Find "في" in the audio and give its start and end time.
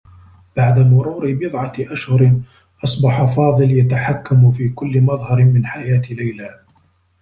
4.51-4.69